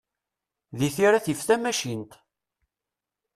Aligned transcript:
Deg 0.79 0.91
tira 0.95 1.19
tif 1.25 1.41
tamacint. 1.47 2.11